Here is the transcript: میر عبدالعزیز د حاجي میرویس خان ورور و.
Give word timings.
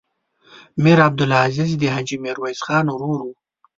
میر 0.83 0.99
عبدالعزیز 1.07 1.71
د 1.77 1.83
حاجي 1.93 2.17
میرویس 2.23 2.59
خان 2.65 2.85
ورور 2.89 3.19
و. 3.25 3.29